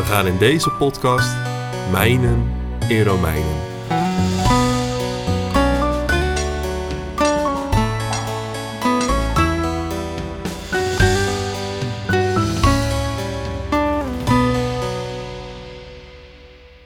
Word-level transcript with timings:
We 0.00 0.06
gaan 0.06 0.26
in 0.26 0.38
deze 0.38 0.70
podcast 0.70 1.36
mijnen 1.90 2.52
in 2.88 3.02
Romeinen. 3.02 3.56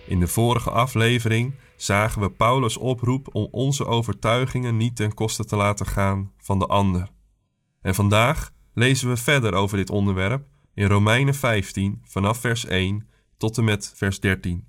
In 0.06 0.20
de 0.20 0.26
vorige 0.26 0.70
aflevering 0.70 1.54
zagen 1.76 2.20
we 2.20 2.30
Paulus' 2.30 2.76
oproep 2.76 3.28
om 3.32 3.48
onze 3.50 3.86
overtuigingen 3.86 4.76
niet 4.76 4.96
ten 4.96 5.14
koste 5.14 5.44
te 5.44 5.56
laten 5.56 5.86
gaan 5.86 6.32
van 6.38 6.58
de 6.58 6.66
ander. 6.66 7.08
En 7.82 7.94
vandaag 7.94 8.50
lezen 8.72 9.08
we 9.08 9.16
verder 9.16 9.54
over 9.54 9.76
dit 9.76 9.90
onderwerp 9.90 10.52
in 10.74 10.86
Romeinen 10.86 11.34
15 11.34 12.02
vanaf 12.04 12.38
vers 12.38 12.64
1 12.64 13.08
tot 13.36 13.58
en 13.58 13.64
met 13.64 13.92
vers 13.94 14.20
13. 14.20 14.66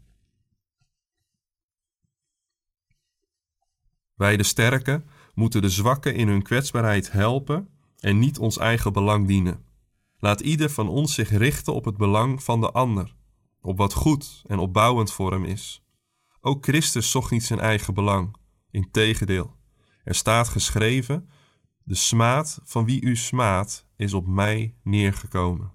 Wij 4.15 4.37
de 4.37 4.43
sterken 4.43 5.09
moeten 5.33 5.61
de 5.61 5.69
zwakken 5.69 6.15
in 6.15 6.27
hun 6.27 6.41
kwetsbaarheid 6.41 7.11
helpen 7.11 7.69
en 7.99 8.19
niet 8.19 8.39
ons 8.39 8.57
eigen 8.57 8.93
belang 8.93 9.27
dienen. 9.27 9.65
Laat 10.17 10.39
ieder 10.39 10.69
van 10.69 10.87
ons 10.87 11.13
zich 11.13 11.29
richten 11.29 11.73
op 11.73 11.85
het 11.85 11.97
belang 11.97 12.43
van 12.43 12.61
de 12.61 12.71
ander, 12.71 13.15
op 13.61 13.77
wat 13.77 13.93
goed 13.93 14.43
en 14.47 14.59
opbouwend 14.59 15.11
voor 15.11 15.31
hem 15.31 15.45
is. 15.45 15.83
Ook 16.41 16.63
Christus 16.63 17.11
zocht 17.11 17.31
niet 17.31 17.43
zijn 17.43 17.59
eigen 17.59 17.93
belang. 17.93 18.35
Integendeel, 18.71 19.55
er 20.03 20.15
staat 20.15 20.47
geschreven: 20.47 21.29
De 21.83 21.95
smaad 21.95 22.59
van 22.63 22.85
wie 22.85 23.01
u 23.01 23.15
smaadt 23.15 23.87
is 23.95 24.13
op 24.13 24.27
mij 24.27 24.75
neergekomen. 24.83 25.74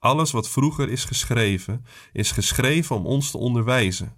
Alles 0.00 0.30
wat 0.30 0.48
vroeger 0.48 0.88
is 0.88 1.04
geschreven, 1.04 1.84
is 2.12 2.32
geschreven 2.32 2.96
om 2.96 3.06
ons 3.06 3.30
te 3.30 3.38
onderwijzen, 3.38 4.16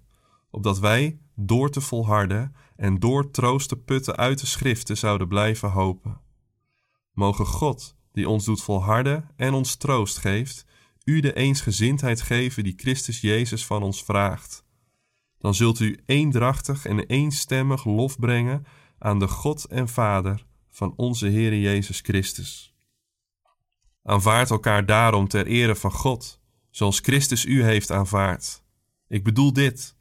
opdat 0.49 0.79
wij 0.79 1.19
door 1.35 1.69
te 1.69 1.81
volharden 1.81 2.55
en 2.75 2.99
door 2.99 3.31
troost 3.31 3.69
te 3.69 3.77
putten 3.77 4.15
uit 4.15 4.39
de 4.39 4.45
schriften 4.45 4.97
zouden 4.97 5.27
blijven 5.27 5.69
hopen. 5.69 6.21
Mogen 7.13 7.45
God, 7.45 7.95
die 8.11 8.29
ons 8.29 8.45
doet 8.45 8.61
volharden 8.61 9.29
en 9.35 9.53
ons 9.53 9.75
troost 9.75 10.17
geeft, 10.17 10.65
u 11.03 11.19
de 11.19 11.33
eensgezindheid 11.33 12.21
geven 12.21 12.63
die 12.63 12.73
Christus 12.77 13.21
Jezus 13.21 13.65
van 13.65 13.83
ons 13.83 14.03
vraagt. 14.03 14.65
Dan 15.37 15.55
zult 15.55 15.79
u 15.79 15.99
eendrachtig 16.05 16.85
en 16.85 16.99
eenstemmig 16.99 17.85
lof 17.85 18.19
brengen 18.19 18.65
aan 18.97 19.19
de 19.19 19.27
God 19.27 19.65
en 19.65 19.87
Vader 19.87 20.45
van 20.69 20.93
onze 20.95 21.27
Heer 21.27 21.59
Jezus 21.59 21.99
Christus. 21.99 22.72
Aanvaard 24.03 24.49
elkaar 24.49 24.85
daarom 24.85 25.27
ter 25.27 25.45
ere 25.45 25.75
van 25.75 25.91
God, 25.91 26.39
zoals 26.69 26.99
Christus 26.99 27.45
u 27.45 27.63
heeft 27.63 27.91
aanvaard. 27.91 28.63
Ik 29.07 29.23
bedoel 29.23 29.53
dit. 29.53 29.95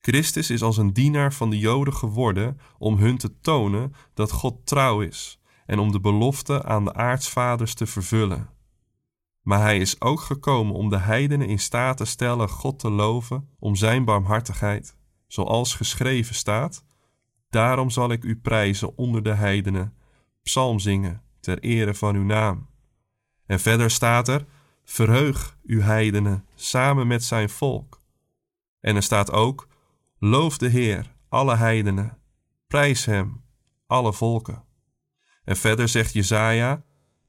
Christus 0.00 0.50
is 0.50 0.62
als 0.62 0.76
een 0.76 0.92
dienaar 0.92 1.32
van 1.32 1.50
de 1.50 1.58
Joden 1.58 1.94
geworden 1.94 2.60
om 2.78 2.96
hun 2.96 3.18
te 3.18 3.40
tonen 3.40 3.94
dat 4.14 4.32
God 4.32 4.66
trouw 4.66 5.00
is 5.00 5.40
en 5.66 5.78
om 5.78 5.92
de 5.92 6.00
belofte 6.00 6.64
aan 6.64 6.84
de 6.84 6.94
aartsvaders 6.94 7.74
te 7.74 7.86
vervullen. 7.86 8.48
Maar 9.42 9.60
hij 9.60 9.78
is 9.78 10.00
ook 10.00 10.20
gekomen 10.20 10.74
om 10.74 10.88
de 10.88 10.98
heidenen 10.98 11.48
in 11.48 11.58
staat 11.58 11.96
te 11.96 12.04
stellen 12.04 12.48
God 12.48 12.78
te 12.78 12.90
loven 12.90 13.48
om 13.58 13.76
zijn 13.76 14.04
barmhartigheid, 14.04 14.96
zoals 15.26 15.74
geschreven 15.74 16.34
staat: 16.34 16.84
Daarom 17.48 17.90
zal 17.90 18.10
ik 18.12 18.24
u 18.24 18.36
prijzen 18.36 18.96
onder 18.98 19.22
de 19.22 19.34
heidenen, 19.34 19.94
psalm 20.42 20.78
zingen 20.78 21.22
ter 21.40 21.58
ere 21.58 21.94
van 21.94 22.14
uw 22.14 22.24
naam. 22.24 22.69
En 23.50 23.60
verder 23.60 23.90
staat 23.90 24.28
er: 24.28 24.46
Verheug 24.84 25.56
uw 25.62 25.80
heidenen 25.80 26.46
samen 26.54 27.06
met 27.06 27.24
zijn 27.24 27.50
volk. 27.50 28.02
En 28.80 28.96
er 28.96 29.02
staat 29.02 29.30
ook: 29.30 29.68
Loof 30.18 30.58
de 30.58 30.68
Heer, 30.68 31.14
alle 31.28 31.56
heidenen, 31.56 32.18
prijs 32.66 33.04
hem, 33.04 33.44
alle 33.86 34.12
volken. 34.12 34.64
En 35.44 35.56
verder 35.56 35.88
zegt 35.88 36.12
Jezaja: 36.12 36.84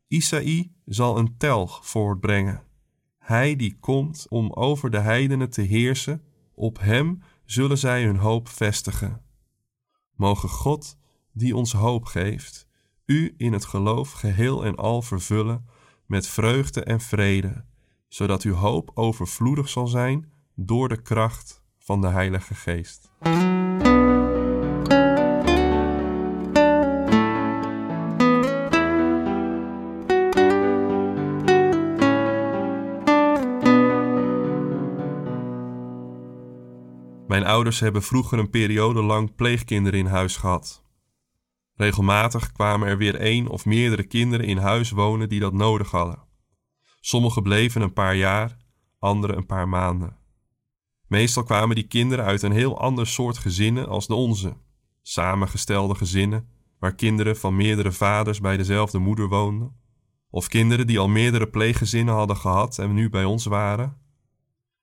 Isaï 0.07 0.71
zal 0.85 1.17
een 1.17 1.37
telg 1.37 1.85
voortbrengen. 1.85 2.63
Hij 3.17 3.55
die 3.55 3.77
komt 3.79 4.25
om 4.29 4.53
over 4.53 4.89
de 4.89 4.99
heidenen 4.99 5.49
te 5.49 5.61
heersen, 5.61 6.23
op 6.53 6.79
hem 6.79 7.23
zullen 7.45 7.77
zij 7.77 8.03
hun 8.03 8.17
hoop 8.17 8.47
vestigen. 8.47 9.21
Mogen 10.15 10.49
God, 10.49 10.97
die 11.33 11.55
ons 11.55 11.73
hoop 11.73 12.05
geeft, 12.05 12.67
u 13.05 13.33
in 13.37 13.53
het 13.53 13.65
geloof 13.65 14.11
geheel 14.11 14.65
en 14.65 14.75
al 14.75 15.01
vervullen 15.01 15.79
met 16.11 16.27
vreugde 16.27 16.83
en 16.83 16.99
vrede, 16.99 17.65
zodat 18.07 18.43
uw 18.43 18.53
hoop 18.53 18.91
overvloedig 18.93 19.69
zal 19.69 19.87
zijn 19.87 20.31
door 20.55 20.89
de 20.89 21.01
kracht 21.01 21.63
van 21.77 22.01
de 22.01 22.07
Heilige 22.07 22.55
Geest. 22.55 23.11
Mijn 37.27 37.43
ouders 37.43 37.79
hebben 37.79 38.03
vroeger 38.03 38.39
een 38.39 38.49
periode 38.49 39.01
lang 39.01 39.35
pleegkinderen 39.35 39.99
in 39.99 40.05
huis 40.05 40.35
gehad. 40.35 40.83
Regelmatig 41.81 42.51
kwamen 42.51 42.87
er 42.87 42.97
weer 42.97 43.15
één 43.15 43.47
of 43.47 43.65
meerdere 43.65 44.03
kinderen 44.03 44.45
in 44.45 44.57
huis 44.57 44.91
wonen 44.91 45.29
die 45.29 45.39
dat 45.39 45.53
nodig 45.53 45.91
hadden. 45.91 46.23
Sommigen 46.99 47.43
bleven 47.43 47.81
een 47.81 47.93
paar 47.93 48.15
jaar, 48.15 48.57
anderen 48.99 49.37
een 49.37 49.45
paar 49.45 49.69
maanden. 49.69 50.17
Meestal 51.07 51.43
kwamen 51.43 51.75
die 51.75 51.87
kinderen 51.87 52.25
uit 52.25 52.41
een 52.41 52.51
heel 52.51 52.79
ander 52.79 53.07
soort 53.07 53.37
gezinnen 53.37 53.87
als 53.87 54.07
de 54.07 54.13
onze. 54.13 54.53
Samengestelde 55.01 55.95
gezinnen, 55.95 56.47
waar 56.79 56.95
kinderen 56.95 57.37
van 57.37 57.55
meerdere 57.55 57.91
vaders 57.91 58.39
bij 58.39 58.57
dezelfde 58.57 58.99
moeder 58.99 59.27
woonden. 59.27 59.75
Of 60.29 60.47
kinderen 60.47 60.87
die 60.87 60.99
al 60.99 61.07
meerdere 61.07 61.47
pleeggezinnen 61.47 62.13
hadden 62.13 62.37
gehad 62.37 62.79
en 62.79 62.93
nu 62.93 63.09
bij 63.09 63.25
ons 63.25 63.45
waren. 63.45 63.97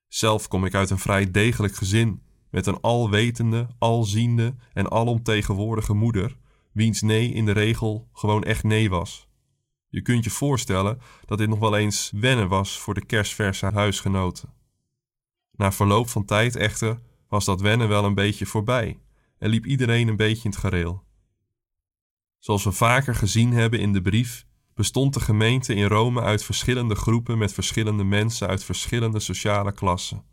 Zelf 0.09 0.48
kom 0.48 0.65
ik 0.65 0.75
uit 0.75 0.91
een 0.91 0.98
vrij 0.98 1.30
degelijk 1.30 1.75
gezin, 1.75 2.22
met 2.50 2.66
een 2.66 2.80
alwetende, 2.80 3.69
alziende 3.78 4.54
en 4.72 4.91
alomtegenwoordige 4.91 5.94
moeder, 5.94 6.36
wiens 6.78 7.03
nee 7.03 7.33
in 7.33 7.44
de 7.44 7.53
regel 7.53 8.09
gewoon 8.12 8.43
echt 8.43 8.65
nee 8.65 8.91
was. 8.91 9.28
Je 9.89 10.03
kunt 10.03 10.25
je 10.25 10.31
voorstellen 10.31 11.00
dat 11.25 11.39
dit 11.39 11.49
nog 11.49 11.59
wel 11.59 11.77
eens 11.77 12.12
wennen 12.15 12.49
was 12.49 12.78
voor 12.78 12.94
de 12.94 13.06
kerstverse 13.06 13.66
huisgenoten. 13.66 14.53
Na 15.53 15.72
verloop 15.72 16.09
van 16.09 16.25
tijd 16.25 16.56
echter 16.56 17.00
was 17.28 17.44
dat 17.44 17.61
wennen 17.61 17.89
wel 17.89 18.05
een 18.05 18.15
beetje 18.15 18.47
voorbij 18.47 19.00
en 19.39 19.50
liep 19.50 19.66
iedereen 19.66 20.09
een 20.09 20.16
beetje 20.16 20.44
in 20.44 20.50
het 20.50 20.59
gareel. 20.59 21.05
Zoals 22.39 22.65
we 22.65 22.72
vaker 22.72 23.15
gezien 23.15 23.53
hebben 23.53 23.80
in 23.80 23.92
de 23.92 24.03
brief, 24.03 24.47
bestond 24.75 25.15
de 25.15 25.21
gemeente 25.21 25.75
in 25.75 25.86
Rome 25.86 26.21
uit 26.21 26.45
verschillende 26.45 26.95
groepen 26.95 27.39
met 27.39 27.53
verschillende 27.53 28.04
mensen 28.04 28.48
uit 28.48 28.65
verschillende 28.65 29.21
sociale 29.21 29.72
klassen. 29.72 30.25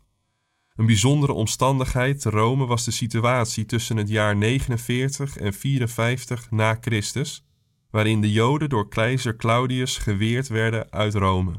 Een 0.76 0.86
bijzondere 0.86 1.32
omstandigheid 1.32 2.20
te 2.20 2.30
Rome 2.30 2.66
was 2.66 2.84
de 2.84 2.90
situatie 2.90 3.64
tussen 3.64 3.96
het 3.96 4.08
jaar 4.08 4.36
49 4.36 5.36
en 5.36 5.52
54 5.52 6.50
na 6.50 6.78
Christus, 6.80 7.46
waarin 7.90 8.20
de 8.20 8.32
Joden 8.32 8.68
door 8.68 8.88
keizer 8.88 9.36
Claudius 9.36 9.98
geweerd 9.98 10.48
werden 10.48 10.92
uit 10.92 11.14
Rome. 11.14 11.52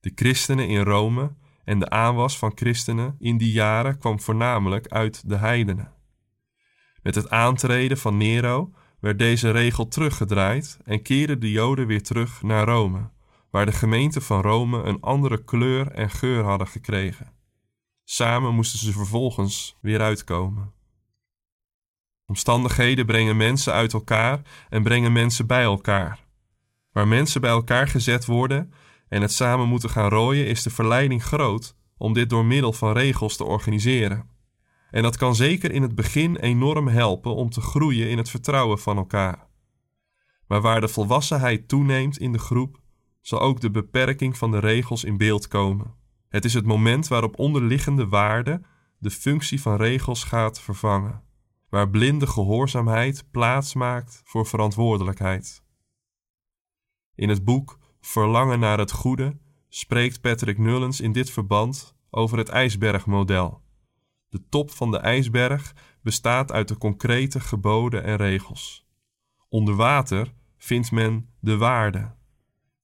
De 0.00 0.12
christenen 0.14 0.68
in 0.68 0.82
Rome 0.82 1.34
en 1.64 1.78
de 1.78 1.90
aanwas 1.90 2.38
van 2.38 2.52
christenen 2.54 3.16
in 3.18 3.38
die 3.38 3.52
jaren 3.52 3.98
kwam 3.98 4.20
voornamelijk 4.20 4.88
uit 4.88 5.28
de 5.28 5.36
heidenen. 5.36 5.92
Met 7.02 7.14
het 7.14 7.30
aantreden 7.30 7.98
van 7.98 8.16
Nero 8.16 8.70
werd 9.00 9.18
deze 9.18 9.50
regel 9.50 9.88
teruggedraaid 9.88 10.78
en 10.84 11.02
keerden 11.02 11.40
de 11.40 11.50
Joden 11.50 11.86
weer 11.86 12.02
terug 12.02 12.42
naar 12.42 12.66
Rome, 12.66 13.10
waar 13.50 13.66
de 13.66 13.72
gemeente 13.72 14.20
van 14.20 14.40
Rome 14.40 14.82
een 14.82 15.00
andere 15.00 15.44
kleur 15.44 15.90
en 15.90 16.10
geur 16.10 16.44
hadden 16.44 16.66
gekregen. 16.66 17.37
Samen 18.10 18.54
moesten 18.54 18.78
ze 18.78 18.92
vervolgens 18.92 19.76
weer 19.80 20.00
uitkomen. 20.00 20.72
Omstandigheden 22.26 23.06
brengen 23.06 23.36
mensen 23.36 23.72
uit 23.72 23.92
elkaar 23.92 24.42
en 24.68 24.82
brengen 24.82 25.12
mensen 25.12 25.46
bij 25.46 25.62
elkaar. 25.62 26.24
Waar 26.92 27.08
mensen 27.08 27.40
bij 27.40 27.50
elkaar 27.50 27.88
gezet 27.88 28.24
worden 28.24 28.72
en 29.08 29.22
het 29.22 29.32
samen 29.32 29.68
moeten 29.68 29.90
gaan 29.90 30.08
rooien, 30.08 30.46
is 30.46 30.62
de 30.62 30.70
verleiding 30.70 31.24
groot 31.24 31.76
om 31.96 32.12
dit 32.12 32.30
door 32.30 32.44
middel 32.44 32.72
van 32.72 32.92
regels 32.92 33.36
te 33.36 33.44
organiseren. 33.44 34.28
En 34.90 35.02
dat 35.02 35.16
kan 35.16 35.34
zeker 35.34 35.72
in 35.72 35.82
het 35.82 35.94
begin 35.94 36.36
enorm 36.36 36.88
helpen 36.88 37.34
om 37.34 37.50
te 37.50 37.60
groeien 37.60 38.10
in 38.10 38.18
het 38.18 38.30
vertrouwen 38.30 38.78
van 38.78 38.96
elkaar. 38.96 39.48
Maar 40.46 40.60
waar 40.60 40.80
de 40.80 40.88
volwassenheid 40.88 41.68
toeneemt 41.68 42.18
in 42.18 42.32
de 42.32 42.38
groep, 42.38 42.80
zal 43.20 43.40
ook 43.40 43.60
de 43.60 43.70
beperking 43.70 44.36
van 44.36 44.50
de 44.50 44.58
regels 44.58 45.04
in 45.04 45.16
beeld 45.16 45.48
komen. 45.48 45.97
Het 46.28 46.44
is 46.44 46.54
het 46.54 46.66
moment 46.66 47.08
waarop 47.08 47.38
onderliggende 47.38 48.08
waarde 48.08 48.62
de 48.98 49.10
functie 49.10 49.60
van 49.60 49.76
regels 49.76 50.24
gaat 50.24 50.60
vervangen, 50.60 51.22
waar 51.68 51.90
blinde 51.90 52.26
gehoorzaamheid 52.26 53.30
plaats 53.30 53.74
maakt 53.74 54.22
voor 54.24 54.46
verantwoordelijkheid. 54.46 55.62
In 57.14 57.28
het 57.28 57.44
boek 57.44 57.78
Verlangen 58.00 58.60
naar 58.60 58.78
het 58.78 58.92
Goede 58.92 59.38
spreekt 59.68 60.20
Patrick 60.20 60.58
Nullens 60.58 61.00
in 61.00 61.12
dit 61.12 61.30
verband 61.30 61.96
over 62.10 62.38
het 62.38 62.48
ijsbergmodel. 62.48 63.62
De 64.28 64.48
top 64.48 64.70
van 64.70 64.90
de 64.90 64.98
ijsberg 64.98 65.74
bestaat 66.02 66.52
uit 66.52 66.68
de 66.68 66.78
concrete 66.78 67.40
geboden 67.40 68.04
en 68.04 68.16
regels. 68.16 68.86
Onder 69.48 69.74
water 69.74 70.34
vindt 70.56 70.90
men 70.90 71.30
de 71.40 71.56
waarden. 71.56 72.17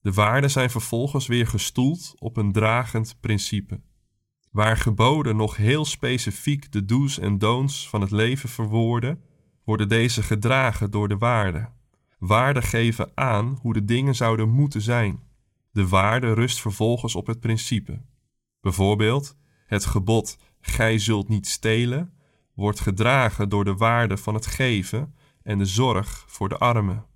De 0.04 0.12
waarden 0.12 0.50
zijn 0.50 0.70
vervolgens 0.70 1.26
weer 1.26 1.46
gestoeld 1.46 2.14
op 2.18 2.36
een 2.36 2.52
dragend 2.52 3.16
principe. 3.20 3.80
Waar 4.50 4.76
geboden 4.76 5.36
nog 5.36 5.56
heel 5.56 5.84
specifiek 5.84 6.72
de 6.72 6.84
do's 6.84 7.18
en 7.18 7.38
don'ts 7.38 7.88
van 7.88 8.00
het 8.00 8.10
leven 8.10 8.48
verwoorden, 8.48 9.22
worden 9.64 9.88
deze 9.88 10.22
gedragen 10.22 10.90
door 10.90 11.08
de 11.08 11.18
waarden. 11.18 11.72
Waarden 12.18 12.62
geven 12.62 13.10
aan 13.14 13.58
hoe 13.60 13.72
de 13.72 13.84
dingen 13.84 14.14
zouden 14.14 14.48
moeten 14.48 14.80
zijn. 14.80 15.22
De 15.70 15.88
waarde 15.88 16.32
rust 16.32 16.60
vervolgens 16.60 17.14
op 17.14 17.26
het 17.26 17.40
principe. 17.40 18.02
Bijvoorbeeld, 18.60 19.36
het 19.66 19.84
gebod 19.84 20.38
gij 20.60 20.98
zult 20.98 21.28
niet 21.28 21.46
stelen 21.46 22.12
wordt 22.54 22.80
gedragen 22.80 23.48
door 23.48 23.64
de 23.64 23.74
waarde 23.74 24.16
van 24.16 24.34
het 24.34 24.46
geven 24.46 25.14
en 25.42 25.58
de 25.58 25.66
zorg 25.66 26.24
voor 26.26 26.48
de 26.48 26.58
armen. 26.58 27.06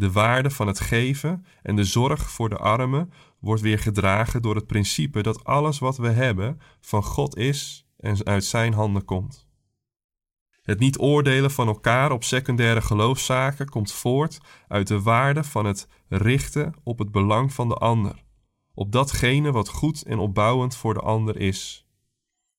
De 0.00 0.12
waarde 0.12 0.50
van 0.50 0.66
het 0.66 0.80
geven 0.80 1.46
en 1.62 1.76
de 1.76 1.84
zorg 1.84 2.30
voor 2.30 2.48
de 2.48 2.56
armen 2.56 3.12
wordt 3.38 3.62
weer 3.62 3.78
gedragen 3.78 4.42
door 4.42 4.54
het 4.54 4.66
principe 4.66 5.22
dat 5.22 5.44
alles 5.44 5.78
wat 5.78 5.96
we 5.96 6.08
hebben 6.08 6.60
van 6.80 7.02
God 7.02 7.36
is 7.36 7.86
en 7.96 8.24
uit 8.24 8.44
Zijn 8.44 8.72
handen 8.72 9.04
komt. 9.04 9.46
Het 10.62 10.78
niet 10.78 10.98
oordelen 10.98 11.50
van 11.50 11.66
elkaar 11.66 12.12
op 12.12 12.24
secundaire 12.24 12.80
geloofszaken 12.80 13.68
komt 13.68 13.92
voort 13.92 14.38
uit 14.68 14.86
de 14.86 15.02
waarde 15.02 15.44
van 15.44 15.64
het 15.64 15.88
richten 16.08 16.74
op 16.82 16.98
het 16.98 17.10
belang 17.10 17.52
van 17.52 17.68
de 17.68 17.74
ander, 17.74 18.24
op 18.74 18.92
datgene 18.92 19.52
wat 19.52 19.68
goed 19.68 20.02
en 20.02 20.18
opbouwend 20.18 20.76
voor 20.76 20.94
de 20.94 21.00
ander 21.00 21.36
is. 21.36 21.86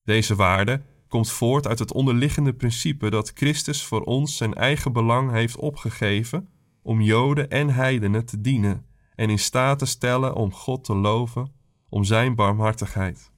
Deze 0.04 0.36
waarde 0.36 0.82
komt 1.08 1.32
voort 1.32 1.68
uit 1.68 1.80
het 1.80 1.94
onderliggende 1.94 2.54
principe 2.54 3.10
dat 3.10 3.32
Christus 3.34 3.84
voor 3.86 4.02
ons 4.02 4.38
zijn 4.38 4.54
eigen 4.54 4.94
belang 4.94 5.32
heeft 5.32 5.58
opgegeven 5.58 6.50
om 6.84 7.02
Joden 7.02 7.50
en 7.50 7.70
heidenen 7.70 8.26
te 8.26 8.42
dienen 8.42 8.86
en 9.16 9.30
in 9.30 9.40
staat 9.40 9.80
te 9.80 9.86
stellen 9.86 10.36
om 10.36 10.54
God 10.54 10.84
te 10.84 10.96
loven 10.96 11.54
om 11.90 12.04
zijn 12.04 12.36
barmhartigheid. 12.36 13.32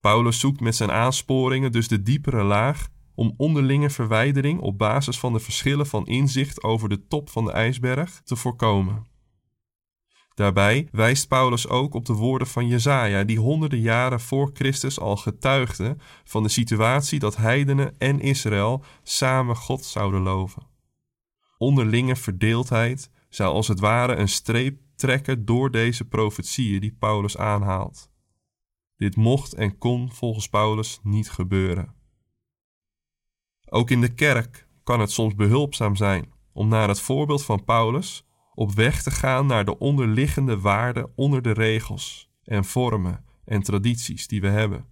Paulus 0.00 0.40
zoekt 0.40 0.60
met 0.60 0.76
zijn 0.76 0.92
aansporingen 0.92 1.72
dus 1.72 1.88
de 1.88 2.02
diepere 2.02 2.42
laag 2.42 2.88
om 3.14 3.34
onderlinge 3.36 3.90
verwijdering 3.90 4.60
op 4.60 4.78
basis 4.78 5.18
van 5.18 5.32
de 5.32 5.40
verschillen 5.40 5.86
van 5.86 6.06
inzicht 6.06 6.62
over 6.62 6.88
de 6.88 7.06
top 7.06 7.30
van 7.30 7.44
de 7.44 7.52
ijsberg 7.52 8.20
te 8.24 8.36
voorkomen. 8.36 9.06
Daarbij 10.34 10.88
wijst 10.92 11.28
Paulus 11.28 11.68
ook 11.68 11.94
op 11.94 12.04
de 12.04 12.12
woorden 12.12 12.48
van 12.48 12.66
Jesaja, 12.66 13.24
die 13.24 13.38
honderden 13.38 13.80
jaren 13.80 14.20
voor 14.20 14.50
Christus 14.54 15.00
al 15.00 15.16
getuigde 15.16 15.96
van 16.24 16.42
de 16.42 16.48
situatie 16.48 17.18
dat 17.18 17.36
heidenen 17.36 17.94
en 17.98 18.20
Israël 18.20 18.84
samen 19.02 19.56
God 19.56 19.84
zouden 19.84 20.20
loven. 20.20 20.73
Onderlinge 21.64 22.16
verdeeldheid 22.16 23.10
zou 23.28 23.54
als 23.54 23.68
het 23.68 23.80
ware 23.80 24.14
een 24.14 24.28
streep 24.28 24.80
trekken 24.94 25.44
door 25.44 25.70
deze 25.70 26.04
profetieën 26.04 26.80
die 26.80 26.96
Paulus 26.98 27.36
aanhaalt. 27.36 28.10
Dit 28.96 29.16
mocht 29.16 29.54
en 29.54 29.78
kon 29.78 30.12
volgens 30.12 30.48
Paulus 30.48 31.00
niet 31.02 31.30
gebeuren. 31.30 31.94
Ook 33.68 33.90
in 33.90 34.00
de 34.00 34.14
kerk 34.14 34.68
kan 34.82 35.00
het 35.00 35.10
soms 35.10 35.34
behulpzaam 35.34 35.96
zijn 35.96 36.32
om 36.52 36.68
naar 36.68 36.88
het 36.88 37.00
voorbeeld 37.00 37.44
van 37.44 37.64
Paulus 37.64 38.26
op 38.54 38.72
weg 38.72 39.02
te 39.02 39.10
gaan 39.10 39.46
naar 39.46 39.64
de 39.64 39.78
onderliggende 39.78 40.60
waarden 40.60 41.12
onder 41.16 41.42
de 41.42 41.52
regels 41.52 42.30
en 42.42 42.64
vormen 42.64 43.24
en 43.44 43.62
tradities 43.62 44.26
die 44.26 44.40
we 44.40 44.48
hebben. 44.48 44.86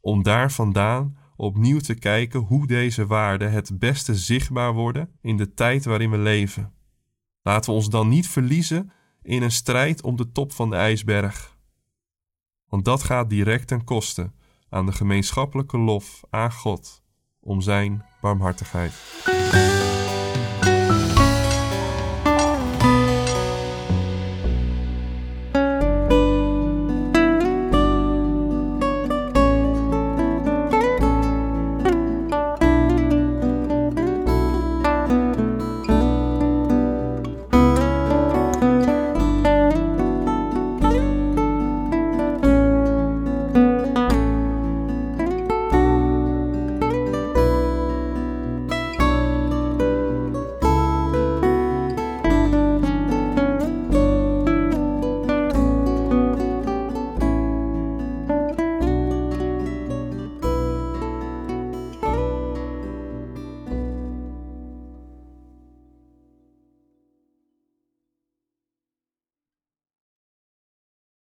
Om 0.00 0.22
daar 0.22 0.52
vandaan 0.52 1.16
opnieuw 1.40 1.78
te 1.78 1.94
kijken 1.94 2.40
hoe 2.40 2.66
deze 2.66 3.06
waarden 3.06 3.52
het 3.52 3.78
beste 3.78 4.14
zichtbaar 4.14 4.72
worden 4.72 5.10
in 5.20 5.36
de 5.36 5.54
tijd 5.54 5.84
waarin 5.84 6.10
we 6.10 6.18
leven. 6.18 6.72
Laten 7.42 7.70
we 7.70 7.76
ons 7.76 7.88
dan 7.88 8.08
niet 8.08 8.28
verliezen 8.28 8.92
in 9.22 9.42
een 9.42 9.50
strijd 9.50 10.02
om 10.02 10.16
de 10.16 10.32
top 10.32 10.52
van 10.52 10.70
de 10.70 10.76
ijsberg. 10.76 11.56
Want 12.68 12.84
dat 12.84 13.02
gaat 13.02 13.30
direct 13.30 13.66
ten 13.66 13.84
koste 13.84 14.32
aan 14.68 14.86
de 14.86 14.92
gemeenschappelijke 14.92 15.78
lof 15.78 16.22
aan 16.30 16.52
God 16.52 17.02
om 17.40 17.60
Zijn 17.60 18.04
barmhartigheid. 18.20 18.92